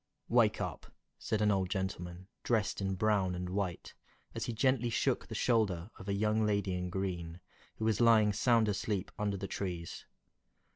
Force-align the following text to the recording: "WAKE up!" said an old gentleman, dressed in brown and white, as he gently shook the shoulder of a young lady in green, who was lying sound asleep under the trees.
"WAKE 0.29 0.59
up!" 0.59 0.91
said 1.19 1.43
an 1.43 1.51
old 1.51 1.69
gentleman, 1.69 2.27
dressed 2.41 2.81
in 2.81 2.95
brown 2.95 3.35
and 3.35 3.49
white, 3.51 3.93
as 4.33 4.45
he 4.45 4.51
gently 4.51 4.89
shook 4.89 5.27
the 5.27 5.35
shoulder 5.35 5.91
of 5.99 6.09
a 6.09 6.13
young 6.13 6.43
lady 6.43 6.73
in 6.73 6.89
green, 6.89 7.39
who 7.75 7.85
was 7.85 8.01
lying 8.01 8.33
sound 8.33 8.67
asleep 8.67 9.11
under 9.19 9.37
the 9.37 9.45
trees. 9.47 10.05